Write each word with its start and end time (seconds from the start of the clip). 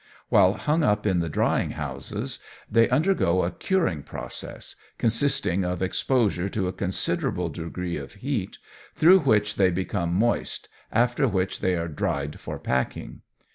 While 0.29 0.53
hung 0.53 0.81
up 0.83 1.05
in 1.05 1.19
the 1.19 1.29
drying 1.29 1.73
houses, 1.77 2.39
they 2.67 2.89
undergo 2.89 3.43
a 3.43 3.51
curing 3.51 4.01
process, 4.01 4.75
consisting 4.97 5.63
of 5.63 5.83
exposure 5.83 6.49
to 6.49 6.67
a 6.67 6.73
considerable 6.73 7.49
degree 7.49 7.97
of 7.97 8.13
heat, 8.15 8.57
through 8.95 9.19
which 9.19 9.57
they 9.57 9.69
become 9.69 10.11
moist, 10.15 10.69
after 10.91 11.27
which 11.27 11.59
they 11.59 11.75
are 11.75 11.87
dried 11.87 12.39
for 12.39 12.57
packing. 12.57 13.21